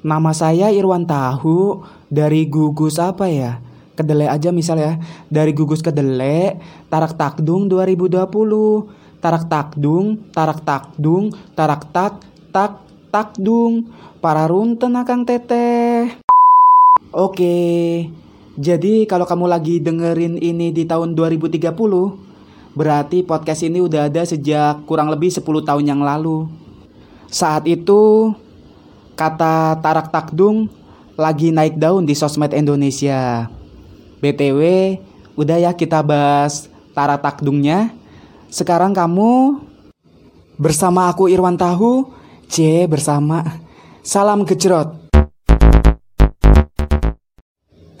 Nama 0.00 0.32
saya 0.32 0.72
Irwan 0.72 1.04
Tahu 1.04 1.84
dari 2.08 2.48
gugus 2.48 2.96
apa 2.96 3.28
ya? 3.28 3.60
Kedelai 3.92 4.32
aja 4.32 4.48
misalnya 4.48 4.96
dari 5.28 5.52
gugus 5.52 5.84
kedelai 5.84 6.56
Tarak 6.88 7.20
Takdung 7.20 7.68
2020 7.68 8.16
Tarak 9.20 9.44
Takdung 9.52 10.16
Tarak 10.32 10.64
Takdung 10.64 11.36
Tarak 11.52 11.84
Tak 11.92 12.24
Tak 12.48 12.80
Takdung. 13.12 13.92
Para 14.24 14.48
runten 14.48 14.96
akang 14.96 15.28
teteh. 15.28 16.16
Oke 17.12 17.56
Jadi 18.56 19.04
kalau 19.04 19.28
kamu 19.28 19.52
lagi 19.52 19.84
dengerin 19.84 20.40
ini 20.40 20.72
di 20.72 20.88
tahun 20.88 21.12
2030 21.12 21.76
Berarti 22.72 23.20
podcast 23.20 23.68
ini 23.68 23.84
udah 23.84 24.08
ada 24.08 24.24
sejak 24.24 24.88
kurang 24.88 25.12
lebih 25.12 25.28
10 25.28 25.44
tahun 25.44 25.84
yang 25.84 26.00
lalu. 26.00 26.46
Saat 27.26 27.66
itu 27.66 28.30
kata 29.20 29.76
Tarak 29.84 30.08
Takdung 30.08 30.72
lagi 31.20 31.52
naik 31.52 31.76
daun 31.76 32.08
di 32.08 32.16
sosmed 32.16 32.56
Indonesia. 32.56 33.52
BTW, 34.24 34.60
udah 35.36 35.60
ya 35.60 35.76
kita 35.76 36.00
bahas 36.00 36.72
Tarak 36.96 37.20
Takdungnya. 37.20 37.92
Sekarang 38.48 38.96
kamu 38.96 39.60
bersama 40.56 41.12
aku 41.12 41.28
Irwan 41.28 41.60
Tahu, 41.60 42.08
C 42.48 42.88
bersama 42.88 43.44
Salam 44.00 44.48
Gejrot. 44.48 44.96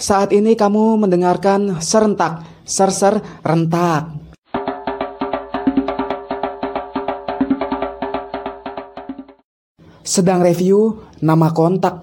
Saat 0.00 0.32
ini 0.32 0.56
kamu 0.56 1.04
mendengarkan 1.04 1.84
serentak, 1.84 2.48
ser-ser 2.64 3.20
rentak. 3.44 4.08
Sedang 10.10 10.42
review 10.42 11.06
nama 11.22 11.54
kontak. 11.54 12.02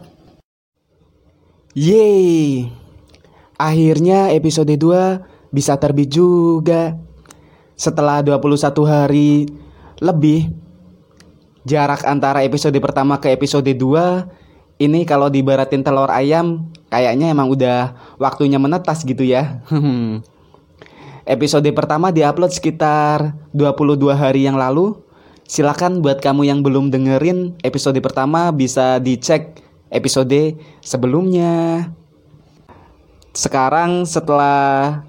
Yeay. 1.75 2.71
Akhirnya 3.59 4.31
episode 4.31 4.71
2 4.79 5.51
bisa 5.51 5.75
terbit 5.75 6.15
juga. 6.15 6.95
Setelah 7.75 8.23
21 8.23 8.63
hari 8.87 9.51
lebih 9.99 10.55
jarak 11.67 12.07
antara 12.07 12.47
episode 12.47 12.79
pertama 12.79 13.19
ke 13.19 13.27
episode 13.35 13.67
2 13.67 13.75
ini 14.79 15.03
kalau 15.03 15.27
dibaratin 15.27 15.83
telur 15.83 16.07
ayam 16.07 16.71
kayaknya 16.87 17.35
emang 17.35 17.51
udah 17.51 17.91
waktunya 18.23 18.55
menetas 18.55 19.03
gitu 19.03 19.27
ya. 19.27 19.59
episode 21.27 21.67
pertama 21.75 22.15
diupload 22.15 22.55
sekitar 22.55 23.35
22 23.51 23.99
hari 24.15 24.47
yang 24.47 24.55
lalu 24.55 24.95
Silakan 25.47 26.03
buat 26.03 26.19
kamu 26.19 26.43
yang 26.43 26.59
belum 26.59 26.91
dengerin 26.91 27.55
episode 27.63 27.95
pertama 28.03 28.51
bisa 28.51 28.99
dicek 28.99 29.63
episode 29.87 30.59
sebelumnya. 30.83 31.87
Sekarang 33.31 34.03
setelah 34.03 35.07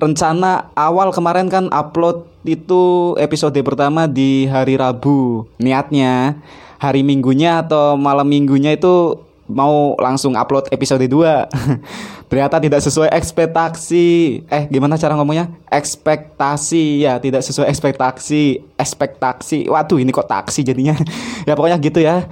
rencana 0.00 0.72
awal 0.72 1.12
kemarin 1.12 1.52
kan 1.52 1.68
upload 1.68 2.24
itu 2.48 3.12
episode 3.20 3.60
pertama 3.60 4.08
di 4.08 4.48
hari 4.48 4.80
Rabu. 4.80 5.44
Niatnya 5.60 6.40
hari 6.80 7.04
Minggunya 7.04 7.60
atau 7.60 8.00
malam 8.00 8.24
Minggunya 8.24 8.72
itu 8.72 9.20
mau 9.48 9.96
langsung 9.98 10.36
upload 10.36 10.68
episode 10.70 11.02
2 11.04 11.08
Ternyata 12.28 12.60
tidak 12.60 12.84
sesuai 12.84 13.08
ekspektasi. 13.08 14.06
Eh 14.52 14.68
gimana 14.68 15.00
cara 15.00 15.16
ngomongnya? 15.16 15.48
Ekspektasi. 15.72 17.08
Ya 17.08 17.16
tidak 17.16 17.40
sesuai 17.40 17.72
ekspektasi. 17.72 18.76
Ekspektasi. 18.76 19.64
Waduh 19.72 19.96
ini 19.96 20.12
kok 20.12 20.28
taksi 20.28 20.60
jadinya? 20.62 20.94
Ya 21.48 21.56
pokoknya 21.56 21.80
gitu 21.80 22.04
ya. 22.04 22.28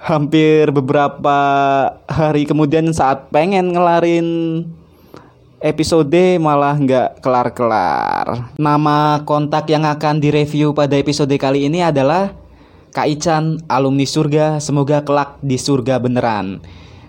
Hampir 0.00 0.72
beberapa 0.72 1.38
hari 2.08 2.48
kemudian 2.48 2.88
saat 2.96 3.28
pengen 3.28 3.76
ngelarin 3.76 4.64
episode 5.60 6.40
malah 6.40 6.80
nggak 6.80 7.20
kelar-kelar. 7.20 8.48
Nama 8.56 9.20
kontak 9.28 9.68
yang 9.68 9.84
akan 9.84 10.24
direview 10.24 10.72
pada 10.72 10.96
episode 10.96 11.36
kali 11.36 11.68
ini 11.68 11.84
adalah 11.84 12.32
Kak 12.92 13.06
Ican, 13.08 13.60
alumni 13.68 14.08
surga, 14.08 14.58
semoga 14.58 15.04
kelak 15.04 15.36
di 15.44 15.60
surga 15.60 16.00
beneran. 16.00 16.60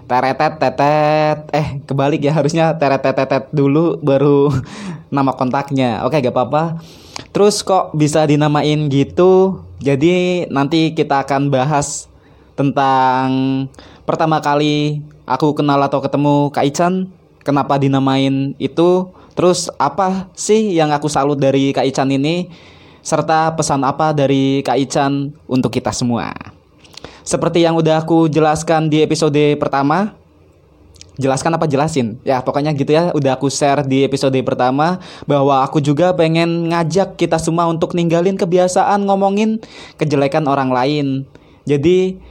Teretet 0.09 0.57
tetet, 0.57 1.39
eh 1.53 1.67
kebalik 1.85 2.25
ya 2.25 2.33
harusnya 2.33 2.75
teretet 2.75 3.15
tetet 3.15 3.43
dulu 3.53 3.95
baru 4.01 4.49
nama 5.15 5.31
kontaknya. 5.37 6.03
Oke 6.03 6.19
gak 6.19 6.33
apa-apa. 6.33 6.81
Terus 7.29 7.61
kok 7.61 7.93
bisa 7.93 8.25
dinamain 8.25 8.89
gitu? 8.89 9.63
Jadi 9.79 10.47
nanti 10.51 10.91
kita 10.91 11.23
akan 11.23 11.53
bahas 11.53 12.09
tentang 12.59 13.29
pertama 14.03 14.43
kali 14.43 14.99
aku 15.23 15.55
kenal 15.55 15.79
atau 15.79 16.03
ketemu 16.03 16.51
Kak 16.51 16.65
Ican, 16.67 17.07
kenapa 17.45 17.79
dinamain 17.79 18.57
itu, 18.59 19.13
terus 19.37 19.71
apa 19.79 20.27
sih 20.35 20.75
yang 20.75 20.91
aku 20.91 21.07
salut 21.07 21.39
dari 21.39 21.71
Kak 21.71 21.87
Ican 21.87 22.11
ini? 22.11 22.49
Serta 23.09 23.57
pesan 23.57 23.81
apa 23.81 24.13
dari 24.13 24.61
Kak 24.61 24.77
Ican 24.77 25.33
untuk 25.49 25.73
kita 25.73 25.89
semua. 25.89 26.29
Seperti 27.25 27.65
yang 27.65 27.73
udah 27.73 28.05
aku 28.05 28.29
jelaskan 28.29 28.85
di 28.85 29.01
episode 29.01 29.57
pertama, 29.57 30.13
jelaskan 31.17 31.57
apa 31.57 31.65
jelasin? 31.65 32.21
Ya, 32.21 32.45
pokoknya 32.45 32.69
gitu 32.77 32.93
ya, 32.93 33.09
udah 33.17 33.33
aku 33.33 33.49
share 33.49 33.81
di 33.81 34.05
episode 34.05 34.37
pertama 34.45 35.01
bahwa 35.25 35.65
aku 35.65 35.81
juga 35.81 36.13
pengen 36.13 36.69
ngajak 36.69 37.17
kita 37.17 37.41
semua 37.41 37.65
untuk 37.65 37.97
ninggalin 37.97 38.37
kebiasaan 38.37 39.01
ngomongin 39.09 39.57
kejelekan 39.97 40.45
orang 40.45 40.69
lain. 40.69 41.25
Jadi, 41.65 42.21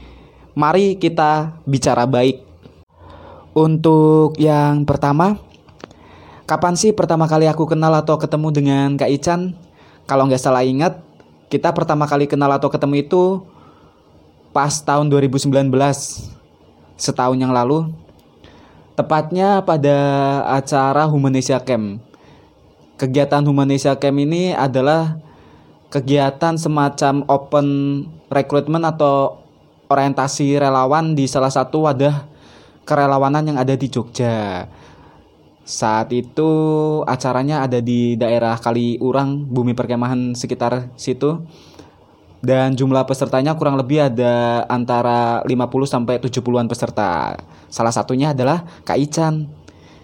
mari 0.54 0.94
kita 0.94 1.58
bicara 1.66 2.06
baik. 2.06 2.46
Untuk 3.50 4.38
yang 4.38 4.86
pertama, 4.86 5.42
kapan 6.46 6.78
sih 6.78 6.94
pertama 6.94 7.26
kali 7.26 7.50
aku 7.50 7.66
kenal 7.66 7.90
atau 7.98 8.14
ketemu 8.14 8.48
dengan 8.54 8.94
Kak 8.94 9.10
Ican? 9.10 9.67
Kalau 10.08 10.24
nggak 10.24 10.40
salah 10.40 10.64
ingat 10.64 11.04
kita 11.52 11.68
pertama 11.76 12.08
kali 12.08 12.24
kenal 12.24 12.48
atau 12.48 12.72
ketemu 12.72 13.04
itu 13.04 13.44
pas 14.56 14.72
tahun 14.72 15.12
2019 15.12 15.68
setahun 16.96 17.36
yang 17.36 17.52
lalu. 17.52 17.92
Tepatnya 18.96 19.62
pada 19.62 19.94
acara 20.48 21.06
Humanesia 21.06 21.62
Camp. 21.62 22.02
Kegiatan 22.98 23.44
Humanesia 23.46 23.94
Camp 23.94 24.18
ini 24.18 24.50
adalah 24.50 25.22
kegiatan 25.92 26.58
semacam 26.58 27.22
open 27.30 27.68
recruitment 28.26 28.82
atau 28.88 29.44
orientasi 29.88 30.58
relawan 30.58 31.14
di 31.14 31.30
salah 31.30 31.52
satu 31.52 31.86
wadah 31.86 32.26
kerelawanan 32.84 33.54
yang 33.54 33.58
ada 33.60 33.76
di 33.76 33.88
Jogja 33.88 34.66
saat 35.68 36.08
itu 36.16 36.48
acaranya 37.04 37.60
ada 37.60 37.84
di 37.84 38.16
daerah 38.16 38.56
Kaliurang, 38.56 39.44
bumi 39.44 39.76
perkemahan 39.76 40.32
sekitar 40.32 40.88
situ. 40.96 41.44
Dan 42.40 42.72
jumlah 42.72 43.04
pesertanya 43.04 43.52
kurang 43.52 43.76
lebih 43.76 44.08
ada 44.08 44.64
antara 44.70 45.44
50 45.44 45.58
sampai 45.84 46.22
70-an 46.22 46.70
peserta. 46.70 47.36
Salah 47.68 47.92
satunya 47.92 48.32
adalah 48.32 48.64
Kak 48.86 48.96
Ican. 48.96 49.44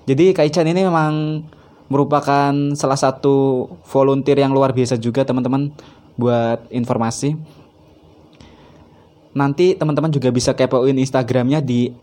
Jadi 0.05 0.37
Kak 0.37 0.53
Ican 0.53 0.69
ini 0.69 0.85
memang 0.85 1.47
merupakan 1.89 2.53
salah 2.77 2.99
satu 3.01 3.65
volunteer 3.89 4.45
yang 4.45 4.53
luar 4.53 4.77
biasa 4.77 5.01
juga 5.01 5.25
teman-teman 5.25 5.73
buat 6.19 6.69
informasi. 6.75 7.41
Nanti 9.33 9.81
teman-teman 9.81 10.13
juga 10.13 10.29
bisa 10.29 10.53
kepoin 10.53 11.01
Instagramnya 11.01 11.65
di 11.65 11.95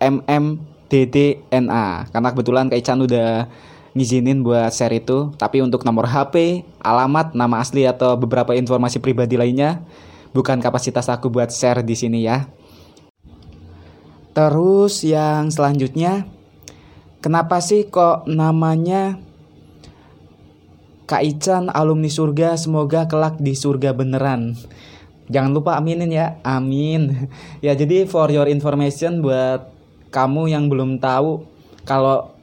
@mm 0.00 0.69
DDNA 0.90 2.10
karena 2.10 2.28
kebetulan 2.34 2.66
Kak 2.66 2.78
Ican 2.82 3.06
udah 3.06 3.46
ngizinin 3.94 4.42
buat 4.42 4.74
share 4.74 4.98
itu 4.98 5.30
tapi 5.38 5.62
untuk 5.62 5.86
nomor 5.86 6.10
HP, 6.10 6.66
alamat, 6.82 7.34
nama 7.38 7.62
asli 7.62 7.86
atau 7.86 8.18
beberapa 8.18 8.54
informasi 8.58 8.98
pribadi 8.98 9.38
lainnya 9.38 9.82
bukan 10.34 10.58
kapasitas 10.58 11.06
aku 11.06 11.30
buat 11.30 11.54
share 11.54 11.86
di 11.86 11.94
sini 11.94 12.26
ya. 12.26 12.50
Terus 14.30 15.02
yang 15.02 15.50
selanjutnya 15.50 16.26
kenapa 17.22 17.58
sih 17.58 17.90
kok 17.90 18.30
namanya 18.30 19.18
Kak 21.10 21.26
Ican 21.26 21.66
alumni 21.74 22.06
surga 22.06 22.54
semoga 22.54 23.10
kelak 23.10 23.42
di 23.42 23.58
surga 23.58 23.90
beneran. 23.90 24.54
Jangan 25.30 25.50
lupa 25.54 25.78
aminin 25.78 26.10
ya, 26.10 26.38
amin. 26.46 27.30
Ya 27.66 27.74
jadi 27.74 28.06
for 28.06 28.30
your 28.30 28.46
information 28.46 29.18
buat 29.18 29.79
kamu 30.10 30.50
yang 30.50 30.66
belum 30.66 30.98
tahu 30.98 31.46
kalau 31.86 32.34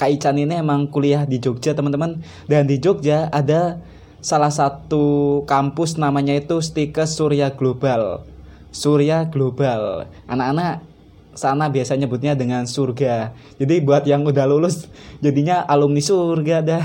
Kak 0.00 0.08
Ican 0.08 0.40
ini 0.40 0.56
emang 0.56 0.88
kuliah 0.88 1.28
di 1.28 1.36
Jogja 1.36 1.76
teman-teman. 1.76 2.24
Dan 2.48 2.64
di 2.64 2.80
Jogja 2.80 3.28
ada 3.28 3.84
salah 4.24 4.48
satu 4.48 5.44
kampus 5.44 6.00
namanya 6.00 6.32
itu 6.32 6.64
Stikes 6.64 7.20
Surya 7.20 7.52
Global. 7.52 8.24
Surya 8.72 9.28
Global. 9.28 10.08
Anak-anak 10.24 10.88
sana 11.36 11.68
biasa 11.68 12.00
nyebutnya 12.00 12.32
dengan 12.32 12.64
surga. 12.64 13.36
Jadi 13.60 13.84
buat 13.84 14.08
yang 14.08 14.24
udah 14.24 14.48
lulus 14.48 14.88
jadinya 15.20 15.62
alumni 15.68 16.00
surga 16.00 16.56
dah. 16.64 16.84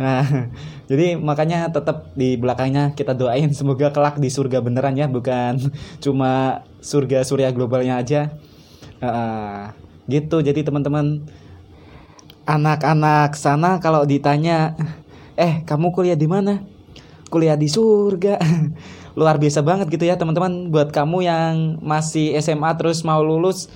Nah 0.00 0.24
jadi 0.86 1.18
makanya 1.18 1.68
tetap 1.70 2.14
di 2.14 2.38
belakangnya 2.38 2.94
kita 2.94 3.12
doain 3.12 3.50
semoga 3.50 3.90
kelak 3.90 4.22
di 4.22 4.30
surga 4.30 4.62
beneran 4.62 4.94
ya 4.94 5.10
bukan 5.10 5.58
cuma 6.04 6.62
surga 6.78 7.26
surya 7.26 7.50
globalnya 7.50 7.98
aja 7.98 8.30
uh, 9.02 9.72
gitu 10.06 10.38
jadi 10.40 10.62
teman-teman 10.62 11.26
anak-anak 12.46 13.34
sana 13.34 13.82
kalau 13.82 14.06
ditanya 14.06 14.78
eh 15.34 15.66
kamu 15.66 15.92
kuliah 15.92 16.16
di 16.16 16.30
mana? 16.30 16.62
Kuliah 17.28 17.58
di 17.58 17.66
surga. 17.66 18.38
Luar 19.18 19.36
biasa 19.42 19.60
banget 19.60 19.90
gitu 19.90 20.06
ya 20.06 20.14
teman-teman. 20.14 20.70
Buat 20.70 20.94
kamu 20.94 21.26
yang 21.26 21.52
masih 21.82 22.38
SMA 22.38 22.70
terus 22.78 23.02
mau 23.02 23.20
lulus 23.20 23.66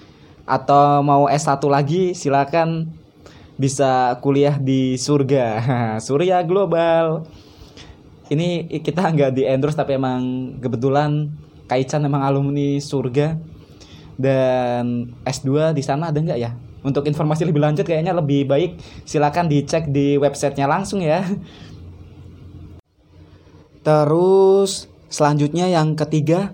atau 0.46 1.02
mau 1.02 1.26
S1 1.26 1.60
lagi 1.66 2.14
silakan 2.14 2.94
bisa 3.58 4.16
kuliah 4.22 4.56
di 4.56 4.94
surga. 4.96 5.46
Surya 6.06 6.40
Global. 6.46 7.26
Ini 8.30 8.70
kita 8.80 9.10
nggak 9.10 9.34
di 9.34 9.42
endorse 9.42 9.74
tapi 9.74 9.98
emang 9.98 10.54
kebetulan 10.62 11.34
Kaichan 11.66 12.06
emang 12.06 12.22
alumni 12.22 12.78
surga 12.78 13.49
dan 14.20 15.16
S2 15.24 15.72
di 15.72 15.80
sana 15.80 16.12
ada 16.12 16.20
nggak 16.20 16.36
ya? 16.36 16.52
Untuk 16.84 17.08
informasi 17.08 17.48
lebih 17.48 17.64
lanjut 17.64 17.88
kayaknya 17.88 18.12
lebih 18.12 18.44
baik 18.44 18.76
silakan 19.08 19.48
dicek 19.48 19.88
di 19.88 20.20
websitenya 20.20 20.68
langsung 20.68 21.00
ya. 21.00 21.24
Terus 23.80 24.88
selanjutnya 25.08 25.72
yang 25.72 25.96
ketiga 25.96 26.52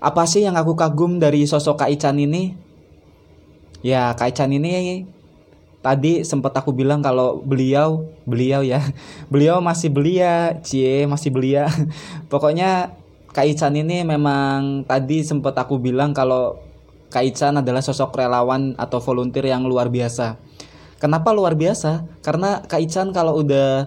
apa 0.00 0.24
sih 0.28 0.44
yang 0.44 0.56
aku 0.56 0.76
kagum 0.76 1.20
dari 1.20 1.44
sosok 1.44 1.84
Kak 1.84 1.92
Ican 1.92 2.16
ini? 2.16 2.56
Ya 3.84 4.12
Kak 4.16 4.32
Ican 4.32 4.52
ini 4.56 5.04
tadi 5.84 6.26
sempat 6.26 6.50
aku 6.58 6.74
bilang 6.74 6.98
kalau 6.98 7.38
beliau 7.38 8.10
beliau 8.26 8.58
ya 8.66 8.82
beliau 9.32 9.62
masih 9.62 9.92
belia 9.92 10.60
cie 10.64 11.04
masih 11.04 11.32
belia. 11.32 11.68
Pokoknya 12.32 12.96
Kak 13.32 13.44
Ican 13.44 13.76
ini 13.76 14.00
memang 14.04 14.88
tadi 14.88 15.20
sempat 15.20 15.52
aku 15.60 15.76
bilang 15.76 16.16
kalau 16.16 16.56
Kak 17.06 17.22
Ican 17.22 17.62
adalah 17.62 17.82
sosok 17.82 18.18
relawan 18.18 18.74
atau 18.74 18.98
volunteer 18.98 19.54
yang 19.54 19.62
luar 19.64 19.86
biasa. 19.86 20.36
Kenapa 20.98 21.30
luar 21.30 21.54
biasa? 21.54 22.08
Karena 22.24 22.64
Kak 22.66 22.82
Ican 22.82 23.14
kalau 23.14 23.38
udah 23.38 23.86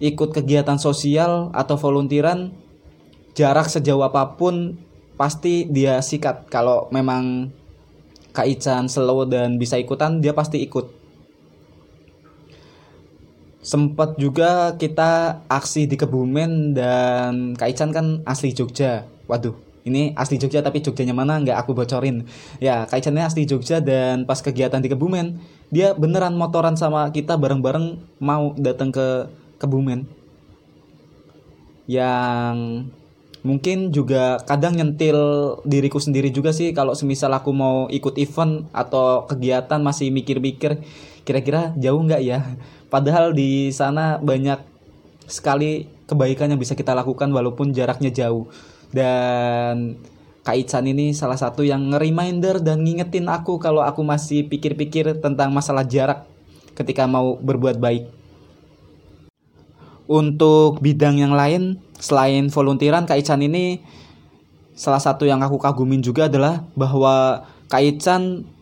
ikut 0.00 0.32
kegiatan 0.32 0.80
sosial 0.80 1.52
atau 1.52 1.76
volunteeran 1.76 2.56
jarak 3.36 3.68
sejauh 3.70 4.02
apa 4.02 4.34
pun 4.34 4.80
pasti 5.14 5.68
dia 5.70 6.02
sikat. 6.02 6.50
Kalau 6.50 6.90
memang 6.90 7.54
Kak 8.34 8.48
Ican 8.48 8.90
slow 8.90 9.28
dan 9.28 9.60
bisa 9.60 9.78
ikutan 9.78 10.18
dia 10.18 10.34
pasti 10.34 10.58
ikut. 10.66 10.98
Sempat 13.60 14.16
juga 14.16 14.74
kita 14.80 15.44
aksi 15.46 15.84
di 15.84 15.94
Kebumen 15.94 16.74
dan 16.74 17.54
Kak 17.54 17.70
Ican 17.70 17.94
kan 17.94 18.06
asli 18.26 18.50
Jogja. 18.50 19.04
Waduh 19.30 19.69
ini 19.90 20.14
asli 20.14 20.38
Jogja 20.38 20.62
tapi 20.62 20.78
Jogjanya 20.78 21.12
mana 21.12 21.42
nggak 21.42 21.58
aku 21.58 21.74
bocorin. 21.74 22.30
Ya 22.62 22.86
ini 22.86 23.20
asli 23.26 23.44
Jogja 23.44 23.82
dan 23.82 24.24
pas 24.24 24.38
kegiatan 24.38 24.78
di 24.78 24.86
Kebumen 24.86 25.42
dia 25.74 25.92
beneran 25.98 26.38
motoran 26.38 26.78
sama 26.78 27.10
kita 27.10 27.34
bareng-bareng 27.34 27.98
mau 28.22 28.54
datang 28.54 28.94
ke 28.94 29.26
Kebumen. 29.58 30.06
Yang 31.90 32.86
mungkin 33.42 33.90
juga 33.90 34.38
kadang 34.46 34.76
nyentil 34.78 35.18
diriku 35.66 35.98
sendiri 35.98 36.30
juga 36.30 36.54
sih 36.54 36.70
kalau 36.76 36.92
semisal 36.94 37.32
aku 37.32 37.50
mau 37.50 37.90
ikut 37.90 38.14
event 38.20 38.68
atau 38.70 39.26
kegiatan 39.26 39.80
masih 39.80 40.12
mikir-mikir 40.12 40.84
kira-kira 41.26 41.74
jauh 41.76 41.98
nggak 41.98 42.22
ya? 42.22 42.46
Padahal 42.90 43.34
di 43.34 43.70
sana 43.70 44.18
banyak 44.22 44.70
sekali 45.30 45.86
kebaikan 46.10 46.50
yang 46.50 46.58
bisa 46.58 46.74
kita 46.74 46.90
lakukan 46.90 47.30
walaupun 47.30 47.70
jaraknya 47.70 48.10
jauh 48.10 48.50
dan 48.90 49.96
Kak 50.40 50.56
ini 50.82 51.12
salah 51.12 51.36
satu 51.36 51.62
yang 51.62 51.92
nge-reminder 51.92 52.64
dan 52.64 52.80
ngingetin 52.80 53.28
aku 53.28 53.60
kalau 53.60 53.84
aku 53.84 54.00
masih 54.00 54.48
pikir-pikir 54.48 55.20
tentang 55.20 55.52
masalah 55.52 55.84
jarak 55.84 56.24
ketika 56.72 57.04
mau 57.04 57.36
berbuat 57.38 57.76
baik. 57.76 58.08
Untuk 60.10 60.82
bidang 60.82 61.22
yang 61.22 61.36
lain, 61.36 61.78
selain 62.00 62.48
volunteeran 62.50 63.06
Kak 63.06 63.20
ini 63.38 63.84
salah 64.74 64.98
satu 64.98 65.28
yang 65.28 65.44
aku 65.44 65.60
kagumin 65.60 66.00
juga 66.00 66.26
adalah 66.26 66.64
bahwa 66.72 67.46
Kak 67.68 67.84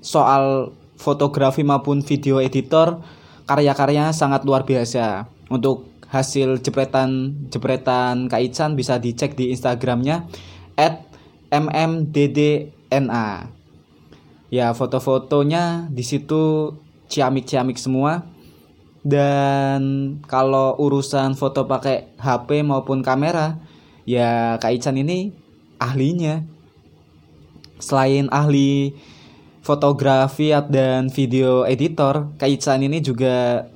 soal 0.03 0.75
fotografi 0.99 1.63
maupun 1.63 2.03
video 2.03 2.43
editor 2.43 3.01
karya-karyanya 3.49 4.13
sangat 4.13 4.45
luar 4.45 4.67
biasa. 4.69 5.31
Untuk 5.49 5.89
hasil 6.09 6.65
jepretan 6.65 7.37
jepretan 7.53 8.33
Kak 8.33 8.41
Ican 8.41 8.77
bisa 8.77 8.97
dicek 8.97 9.37
di 9.37 9.53
Instagramnya 9.53 10.25
at 10.77 11.05
mmddna. 11.53 13.27
Ya 14.49 14.73
foto-fotonya 14.73 15.93
di 15.93 16.01
situ 16.01 16.73
ciamik-ciamik 17.13 17.77
semua 17.77 18.25
dan 19.09 19.81
kalau 20.27 20.75
urusan 20.77 21.39
foto 21.39 21.65
pakai 21.65 22.13
HP 22.21 22.61
maupun 22.67 23.01
kamera, 23.01 23.57
ya 24.05 24.61
Kak 24.61 24.75
Ican 24.75 24.99
ini 24.99 25.33
ahlinya. 25.79 26.43
Selain 27.79 28.27
ahli 28.35 28.99
fotografi 29.63 30.51
dan 30.67 31.09
video 31.09 31.63
editor, 31.63 32.35
Kak 32.37 32.51
Ican 32.51 32.83
ini 32.83 32.99
juga 32.99 33.69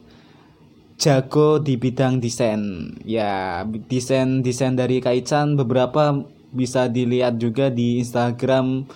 jago 1.02 1.58
di 1.58 1.74
bidang 1.74 2.22
desain. 2.22 2.94
Ya, 3.02 3.66
desain-desain 3.66 4.78
dari 4.78 5.02
Kak 5.02 5.18
Ican 5.18 5.58
beberapa 5.58 6.22
bisa 6.54 6.86
dilihat 6.86 7.42
juga 7.42 7.74
di 7.74 7.98
Instagram 7.98 8.86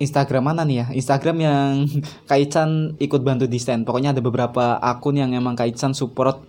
Instagram 0.00 0.42
mana 0.42 0.62
nih 0.66 0.76
ya? 0.82 0.86
Instagram 0.90 1.36
yang 1.38 1.70
Kaichan 2.30 2.98
ikut 2.98 3.20
bantu 3.22 3.46
desain. 3.46 3.86
Pokoknya 3.86 4.16
ada 4.16 4.22
beberapa 4.24 4.80
akun 4.80 5.20
yang 5.20 5.36
emang 5.36 5.54
Kaichan 5.54 5.94
support 5.94 6.42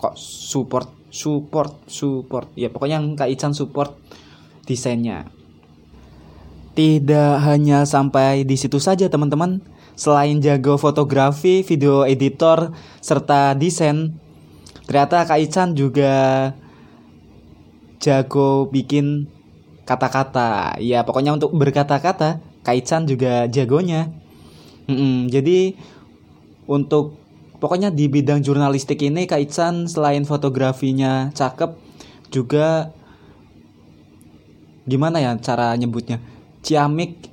kok 0.00 0.16
support 0.16 0.88
support 1.12 1.76
support. 1.86 2.48
Ya 2.58 2.72
pokoknya 2.72 2.98
yang 2.98 3.14
Kaichan 3.14 3.54
support 3.54 3.94
desainnya. 4.66 5.30
Tidak 6.74 7.42
hanya 7.42 7.84
sampai 7.84 8.46
di 8.46 8.56
situ 8.58 8.78
saja 8.82 9.06
teman-teman. 9.06 9.62
Selain 10.00 10.40
jago 10.40 10.80
fotografi, 10.80 11.60
video 11.60 12.08
editor, 12.08 12.72
serta 13.04 13.52
desain, 13.52 14.16
ternyata 14.88 15.28
Kaichan 15.28 15.76
juga 15.76 16.48
jago 18.00 18.64
bikin 18.72 19.28
kata-kata. 19.84 20.80
Ya 20.80 21.04
pokoknya 21.04 21.36
untuk 21.36 21.52
berkata-kata 21.52 22.40
Kaichan 22.64 23.04
juga 23.04 23.44
jagonya. 23.44 24.08
Mm-mm, 24.88 25.28
jadi 25.28 25.76
untuk 26.64 27.20
pokoknya 27.60 27.92
di 27.92 28.08
bidang 28.08 28.40
jurnalistik 28.40 29.04
ini 29.04 29.28
Kaichan 29.28 29.84
selain 29.84 30.24
fotografinya 30.24 31.28
cakep 31.36 31.76
juga 32.32 32.88
gimana 34.88 35.20
ya 35.20 35.36
cara 35.38 35.76
nyebutnya 35.76 36.18
ciamik 36.64 37.29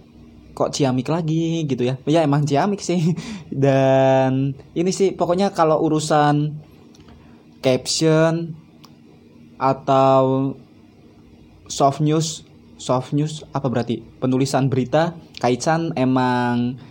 kok 0.58 0.74
ciamik 0.74 1.06
lagi 1.14 1.70
gitu 1.70 1.86
ya. 1.86 2.02
Ya 2.10 2.26
emang 2.26 2.42
ciamik 2.42 2.82
sih. 2.82 3.14
Dan 3.54 4.58
ini 4.74 4.90
sih 4.90 5.14
pokoknya 5.14 5.54
kalau 5.54 5.86
urusan 5.86 6.58
caption 7.62 8.58
atau 9.62 10.54
soft 11.70 12.02
news 12.02 12.42
soft 12.82 13.14
news 13.14 13.46
apa 13.54 13.70
berarti? 13.70 14.02
Penulisan 14.18 14.66
berita 14.66 15.14
Kaichan 15.38 15.94
emang 15.94 16.82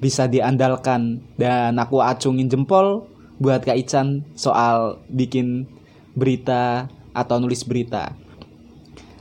bisa 0.00 0.24
diandalkan. 0.24 1.20
Dan 1.36 1.76
aku 1.76 2.00
acungin 2.00 2.48
jempol 2.48 3.04
buat 3.36 3.60
Kaichan 3.60 4.24
soal 4.32 4.96
bikin 5.12 5.68
berita 6.16 6.88
atau 7.12 7.36
nulis 7.36 7.68
berita. 7.68 8.16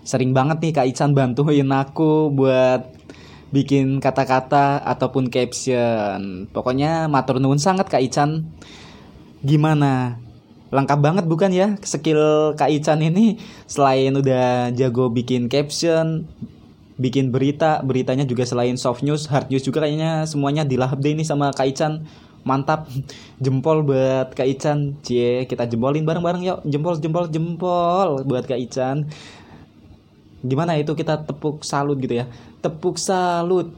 Sering 0.07 0.31
banget 0.31 0.63
nih 0.63 0.73
Kaichan 0.75 1.11
bantuin 1.11 1.67
aku 1.71 2.31
buat 2.31 2.98
bikin 3.49 3.97
kata-kata 4.01 4.81
ataupun 4.85 5.29
caption. 5.33 6.45
Pokoknya 6.53 7.09
matur 7.09 7.41
nuwun 7.41 7.61
sangat 7.61 7.89
Kaichan 7.89 8.45
gimana? 9.41 10.21
Lengkap 10.69 10.99
banget 11.01 11.25
bukan 11.25 11.49
ya 11.49 11.67
skill 11.81 12.53
Kak 12.53 12.69
Ican 12.69 13.01
ini? 13.01 13.41
Selain 13.65 14.13
udah 14.13 14.69
jago 14.69 15.09
bikin 15.09 15.49
caption 15.49 16.29
bikin 16.99 17.31
berita 17.31 17.79
beritanya 17.79 18.27
juga 18.27 18.43
selain 18.43 18.75
soft 18.75 19.07
news 19.07 19.31
hard 19.31 19.47
news 19.47 19.63
juga 19.63 19.87
kayaknya 19.87 20.27
semuanya 20.27 20.67
dilahap 20.67 20.99
deh 20.99 21.15
ini 21.15 21.25
sama 21.25 21.49
Kak 21.55 21.73
Ican. 21.73 22.05
Mantap. 22.45 22.85
Jempol 23.43 23.81
buat 23.81 24.37
Kak 24.37 24.45
Ican. 24.45 25.01
Cie 25.01 25.49
kita 25.49 25.65
jempolin 25.65 26.05
bareng-bareng 26.05 26.45
yuk. 26.45 26.59
Jempol 26.69 27.01
jempol 27.01 27.25
jempol 27.33 28.21
buat 28.29 28.45
Kak 28.45 28.61
Ican 28.61 29.09
gimana 30.43 30.79
itu 30.79 30.95
kita 30.95 31.27
tepuk 31.27 31.67
salut 31.67 31.99
gitu 31.99 32.23
ya? 32.23 32.25
Tepuk 32.63 32.95
salut. 32.95 33.75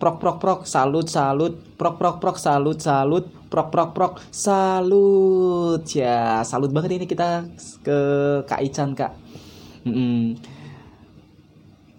Prok 0.00 0.16
prok 0.16 0.38
prok. 0.40 0.60
Salut 0.64 1.06
salut. 1.12 1.60
Prok 1.76 2.00
prok 2.00 2.16
prok. 2.24 2.36
Salut 2.40 2.80
salut. 2.80 3.28
Prok 3.52 3.68
prok 3.68 3.90
prok. 3.92 4.12
Salut. 4.32 5.84
Ya 5.92 6.40
salut 6.42 6.72
banget 6.72 6.96
ini 6.96 7.06
kita 7.06 7.44
ke 7.84 7.98
Kak 8.48 8.60
Ican 8.64 8.96
kak. 8.96 9.12
Mm 9.84 9.92
-mm. 9.92 10.22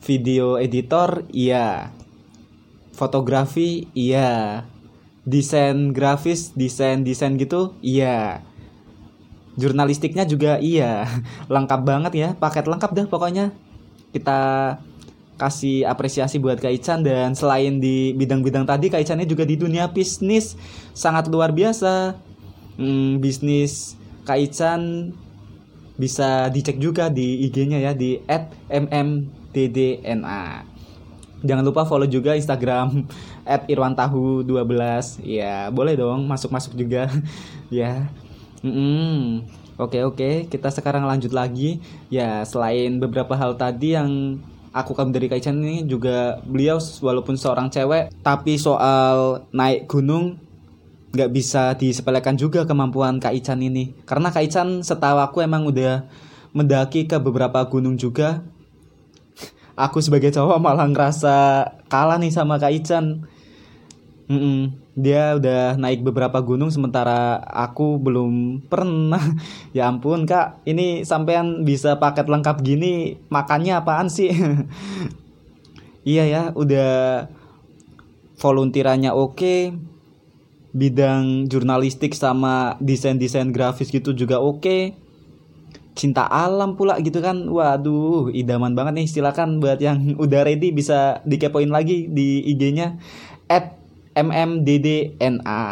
video 0.01 0.57
editor 0.57 1.29
iya. 1.29 1.93
Fotografi 2.91 3.85
iya. 3.93 4.65
Desain 5.21 5.93
grafis 5.93 6.57
desain 6.57 7.05
desain 7.05 7.37
gitu 7.37 7.77
iya. 7.85 8.41
Jurnalistiknya 9.61 10.25
juga 10.25 10.57
iya. 10.57 11.05
Lengkap 11.53 11.81
banget 11.85 12.13
ya 12.17 12.29
paket 12.33 12.65
lengkap 12.65 12.91
dah 12.97 13.05
pokoknya 13.05 13.53
kita 14.11 14.39
kasih 15.39 15.89
apresiasi 15.89 16.37
buat 16.37 16.61
Kak 16.61 16.69
Ican 16.69 17.01
dan 17.01 17.33
selain 17.33 17.81
di 17.81 18.13
bidang-bidang 18.13 18.69
tadi 18.69 18.93
Kak 18.93 19.01
Ican 19.01 19.25
juga 19.25 19.41
di 19.41 19.57
dunia 19.57 19.89
bisnis. 19.89 20.53
Sangat 20.93 21.25
luar 21.31 21.49
biasa. 21.49 22.13
Hmm, 22.77 23.17
bisnis 23.17 23.97
Kak 24.23 24.37
Ican 24.37 25.11
bisa 25.97 26.49
dicek 26.49 26.77
juga 26.81 27.09
di 27.09 27.45
IG-nya 27.45 27.77
ya 27.77 27.93
di 27.93 28.17
@mmddna 28.69 29.11
jangan 31.41 31.65
lupa 31.65 31.85
follow 31.85 32.05
juga 32.05 32.37
Instagram 32.37 33.05
@irwantahu12 33.69 35.25
ya 35.25 35.69
boleh 35.73 35.97
dong 35.97 36.29
masuk-masuk 36.29 36.77
juga. 36.77 37.09
Ya. 37.71 38.11
Mm 38.67 38.73
-mm. 38.75 39.47
Oke 39.81 40.05
oke, 40.05 40.45
kita 40.45 40.69
sekarang 40.69 41.09
lanjut 41.09 41.33
lagi. 41.33 41.81
Ya, 42.13 42.45
selain 42.45 43.01
beberapa 43.01 43.33
hal 43.33 43.57
tadi 43.57 43.97
yang 43.97 44.37
aku 44.69 44.93
kamu 44.93 45.09
dari 45.09 45.25
Kaichan 45.25 45.57
ini 45.57 45.89
juga 45.89 46.37
beliau 46.45 46.77
walaupun 46.77 47.33
seorang 47.33 47.73
cewek 47.73 48.13
tapi 48.21 48.61
soal 48.61 49.43
naik 49.49 49.89
gunung 49.89 50.37
nggak 51.11 51.31
bisa 51.33 51.73
disepelekan 51.75 52.37
juga 52.37 52.63
kemampuan 52.69 53.17
Kak 53.17 53.33
Ican 53.33 53.57
ini. 53.65 53.97
Karena 54.05 54.29
Kak 54.29 54.45
Ican 54.45 54.85
setahu 54.85 55.17
aku 55.17 55.41
emang 55.41 55.65
udah 55.65 56.05
mendaki 56.53 57.09
ke 57.09 57.17
beberapa 57.17 57.65
gunung 57.65 57.97
juga. 57.97 58.45
Aku 59.73 59.97
sebagai 59.97 60.29
cowok 60.29 60.61
malah 60.61 60.85
ngerasa 60.85 61.65
kalah 61.89 62.21
nih 62.21 62.29
sama 62.29 62.61
Kak 62.61 62.69
Ican 62.69 63.25
mm 64.31 64.39
-mm 64.39 64.81
dia 64.95 65.39
udah 65.39 65.79
naik 65.79 66.03
beberapa 66.03 66.43
gunung 66.43 66.67
sementara 66.67 67.39
aku 67.47 67.95
belum 67.99 68.63
pernah. 68.67 69.21
Ya 69.71 69.87
ampun 69.87 70.27
kak 70.27 70.59
ini 70.67 71.07
sampean 71.07 71.63
bisa 71.63 71.95
paket 71.95 72.27
lengkap 72.27 72.59
gini 72.59 73.15
makannya 73.31 73.79
apaan 73.79 74.11
sih? 74.11 74.31
Iya 76.01 76.25
ya 76.25 76.43
udah 76.57 77.29
volunteerannya 78.41 79.13
oke. 79.13 79.69
Bidang 80.73 81.45
jurnalistik 81.45 82.17
sama 82.17 82.73
desain-desain 82.81 83.53
grafis 83.53 83.93
gitu 83.93 84.09
juga 84.17 84.41
oke. 84.41 84.97
Cinta 85.93 86.25
alam 86.25 86.73
pula 86.73 86.97
gitu 87.05 87.21
kan. 87.21 87.45
Waduh 87.45 88.33
idaman 88.33 88.73
banget 88.73 88.97
nih. 88.97 89.07
Silakan 89.13 89.61
buat 89.61 89.77
yang 89.77 90.01
udah 90.25 90.41
ready 90.41 90.73
bisa 90.73 91.21
dikepoin 91.21 91.69
lagi 91.69 92.09
di 92.09 92.49
IG-nya. 92.49 92.97
At 93.45 93.80
MMDDNA. 94.15 95.63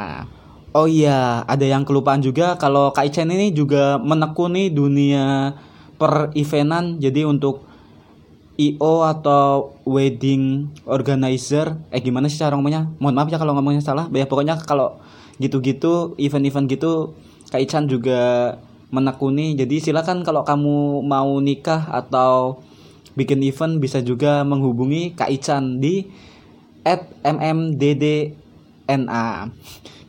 Oh 0.70 0.86
iya, 0.86 1.42
ada 1.50 1.66
yang 1.66 1.82
kelupaan 1.82 2.22
juga 2.22 2.54
kalau 2.62 2.94
Kak 2.94 3.10
Ichen 3.10 3.34
ini 3.34 3.50
juga 3.50 3.98
menekuni 3.98 4.70
dunia 4.70 5.58
per 5.98 6.30
eventan. 6.38 7.02
Jadi 7.02 7.26
untuk 7.26 7.66
IO 8.60 9.08
atau 9.08 9.74
wedding 9.88 10.70
organizer, 10.86 11.80
eh 11.90 12.04
gimana 12.04 12.30
sih 12.30 12.38
cara 12.38 12.54
ngomongnya? 12.54 12.92
Mohon 13.02 13.16
maaf 13.18 13.30
ya 13.34 13.40
kalau 13.42 13.58
ngomongnya 13.58 13.82
salah. 13.82 14.06
Ya 14.14 14.30
pokoknya 14.30 14.62
kalau 14.62 15.02
gitu-gitu 15.40 16.14
event-event 16.20 16.68
gitu 16.68 17.16
Kak 17.50 17.66
Ichan 17.66 17.90
juga 17.90 18.54
menekuni. 18.94 19.58
Jadi 19.58 19.82
silakan 19.82 20.22
kalau 20.22 20.46
kamu 20.46 21.02
mau 21.02 21.40
nikah 21.42 21.90
atau 21.90 22.62
bikin 23.18 23.42
event 23.42 23.82
bisa 23.82 24.06
juga 24.06 24.46
menghubungi 24.46 25.18
Kak 25.18 25.34
Ichan 25.34 25.82
di 25.82 26.06
at 26.90 27.14
mmddna 27.22 28.34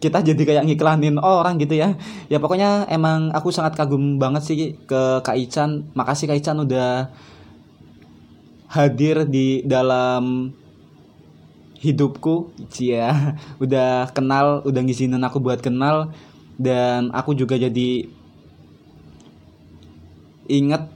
kita 0.00 0.24
jadi 0.24 0.42
kayak 0.48 0.64
ngiklanin 0.64 1.20
orang 1.20 1.60
gitu 1.60 1.76
ya. 1.76 1.92
Ya 2.32 2.40
pokoknya 2.40 2.88
emang 2.88 3.28
aku 3.36 3.52
sangat 3.52 3.76
kagum 3.76 4.16
banget 4.16 4.42
sih 4.48 4.80
ke 4.88 5.20
Kak 5.20 5.36
Ican. 5.36 5.92
Makasih 5.92 6.24
Kak 6.32 6.40
Ican 6.40 6.64
udah 6.64 7.12
hadir 8.72 9.28
di 9.28 9.60
dalam 9.68 10.56
hidupku. 11.84 12.48
Ya 12.80 13.36
udah 13.60 14.08
kenal 14.16 14.64
udah 14.64 14.80
ngizinin 14.80 15.20
aku 15.20 15.36
buat 15.36 15.60
kenal. 15.60 16.16
Dan 16.56 17.12
aku 17.12 17.36
juga 17.36 17.60
jadi 17.60 18.08
inget 20.48 20.88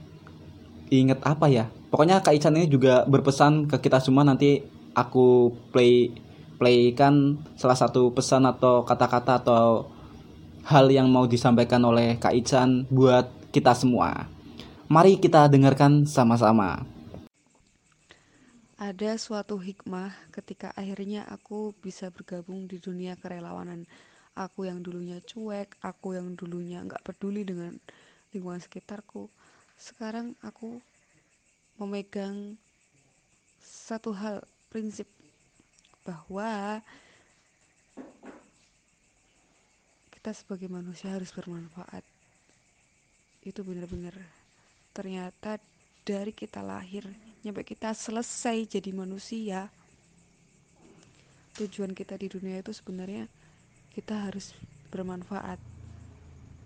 inget 0.89 1.21
apa 1.21 1.45
ya? 1.45 1.69
Pokoknya 1.93 2.25
Kak 2.25 2.33
Ican 2.33 2.57
ini 2.57 2.65
juga 2.65 3.05
berpesan 3.05 3.69
ke 3.69 3.77
kita 3.85 4.01
semua 4.01 4.25
nanti 4.25 4.65
aku 4.95 5.51
play 5.75 6.15
playkan 6.55 7.43
salah 7.59 7.75
satu 7.75 8.15
pesan 8.15 8.47
atau 8.47 8.87
kata-kata 8.87 9.43
atau 9.43 9.91
hal 10.65 10.89
yang 10.89 11.11
mau 11.11 11.27
disampaikan 11.27 11.83
oleh 11.83 12.17
Kak 12.17 12.33
Ican 12.33 12.87
buat 12.89 13.29
kita 13.51 13.75
semua. 13.75 14.25
Mari 14.87 15.19
kita 15.19 15.51
dengarkan 15.51 16.07
sama-sama. 16.07 16.87
Ada 18.75 19.15
suatu 19.15 19.55
hikmah 19.55 20.11
ketika 20.35 20.71
akhirnya 20.75 21.23
aku 21.27 21.71
bisa 21.79 22.11
bergabung 22.11 22.67
di 22.67 22.79
dunia 22.79 23.15
kerelawanan. 23.15 23.87
Aku 24.35 24.67
yang 24.67 24.83
dulunya 24.83 25.23
cuek, 25.23 25.79
aku 25.79 26.19
yang 26.19 26.35
dulunya 26.35 26.83
nggak 26.83 27.07
peduli 27.07 27.47
dengan 27.47 27.71
lingkungan 28.35 28.59
sekitarku. 28.59 29.31
Sekarang 29.79 30.35
aku 30.43 30.83
memegang 31.79 32.59
satu 33.63 34.11
hal 34.11 34.43
prinsip 34.75 35.07
bahwa 36.03 36.83
kita 40.11 40.35
sebagai 40.35 40.67
manusia 40.67 41.15
harus 41.15 41.31
bermanfaat. 41.31 42.03
Itu 43.39 43.63
benar-benar 43.63 44.19
ternyata 44.91 45.63
dari 46.03 46.35
kita 46.35 46.59
lahir 46.59 47.07
nyampe 47.47 47.63
kita 47.63 47.95
selesai 47.95 48.67
jadi 48.67 48.91
manusia. 48.91 49.71
Tujuan 51.55 51.95
kita 51.95 52.19
di 52.19 52.27
dunia 52.27 52.59
itu 52.59 52.75
sebenarnya 52.75 53.31
kita 53.95 54.27
harus 54.27 54.51
bermanfaat 54.91 55.63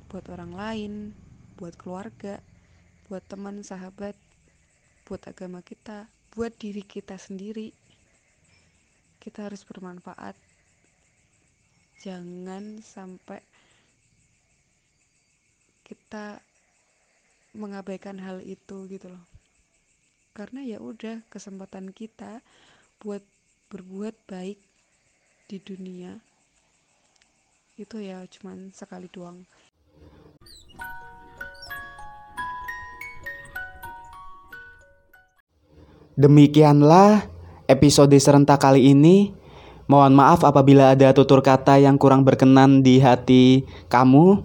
buat 0.09 0.25
orang 0.33 0.57
lain 0.57 0.93
buat 1.61 1.77
keluarga 1.77 2.41
buat 3.05 3.21
teman 3.29 3.61
sahabat 3.61 4.17
buat 5.05 5.21
agama 5.29 5.61
kita 5.61 6.09
buat 6.33 6.57
diri 6.57 6.81
kita 6.81 7.21
sendiri 7.21 7.88
kita 9.19 9.51
harus 9.51 9.61
bermanfaat. 9.67 10.35
Jangan 11.99 12.79
sampai 12.79 13.43
kita 15.83 16.39
mengabaikan 17.53 18.15
hal 18.23 18.39
itu 18.41 18.87
gitu 18.87 19.11
loh. 19.11 19.23
Karena 20.31 20.63
ya 20.63 20.79
udah 20.79 21.19
kesempatan 21.27 21.91
kita 21.91 22.39
buat 23.03 23.21
berbuat 23.69 24.15
baik 24.25 24.57
di 25.49 25.57
dunia 25.59 26.15
itu 27.79 27.95
ya 28.03 28.27
cuman 28.27 28.75
sekali 28.75 29.07
doang. 29.07 29.47
Demikianlah 36.19 37.38
episode 37.69 38.17
serentak 38.17 38.57
kali 38.57 38.89
ini. 38.91 39.37
Mohon 39.85 40.17
maaf 40.17 40.41
apabila 40.41 40.97
ada 40.97 41.13
tutur 41.13 41.45
kata 41.45 41.77
yang 41.77 42.01
kurang 42.01 42.25
berkenan 42.25 42.81
di 42.81 42.97
hati 42.97 43.65
kamu. 43.89 44.41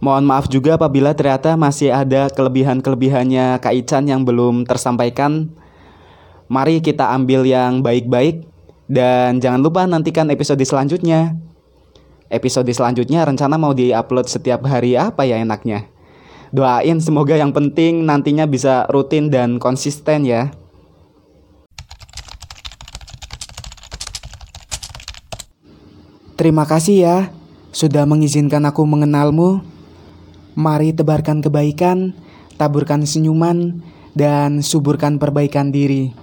Mohon 0.00 0.24
maaf 0.24 0.48
juga 0.48 0.80
apabila 0.80 1.12
ternyata 1.12 1.60
masih 1.60 1.92
ada 1.92 2.32
kelebihan-kelebihannya 2.32 3.60
Kak 3.60 3.74
Ican 3.84 4.08
yang 4.08 4.24
belum 4.24 4.64
tersampaikan. 4.64 5.52
Mari 6.48 6.80
kita 6.80 7.12
ambil 7.12 7.44
yang 7.44 7.84
baik-baik 7.84 8.48
dan 8.88 9.38
jangan 9.38 9.60
lupa 9.60 9.84
nantikan 9.84 10.26
episode 10.32 10.64
selanjutnya. 10.64 11.36
Episode 12.32 12.68
selanjutnya 12.72 13.22
rencana 13.28 13.60
mau 13.60 13.76
diupload 13.76 14.26
setiap 14.26 14.64
hari 14.66 14.96
apa 14.96 15.28
ya 15.28 15.38
enaknya? 15.38 15.86
Doain 16.50 16.98
semoga 16.98 17.38
yang 17.38 17.54
penting 17.54 18.02
nantinya 18.02 18.44
bisa 18.44 18.88
rutin 18.90 19.30
dan 19.30 19.62
konsisten 19.62 20.26
ya. 20.26 20.50
Terima 26.40 26.64
kasih 26.64 27.04
ya 27.04 27.18
sudah 27.68 28.08
mengizinkan 28.08 28.64
aku 28.64 28.88
mengenalmu. 28.88 29.60
Mari 30.56 30.96
tebarkan 30.96 31.44
kebaikan, 31.44 32.16
taburkan 32.56 33.04
senyuman, 33.04 33.84
dan 34.16 34.64
suburkan 34.64 35.20
perbaikan 35.20 35.68
diri. 35.68 36.16